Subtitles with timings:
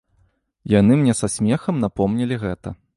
[0.79, 2.79] Яны мне са смехам напомнілі гэта.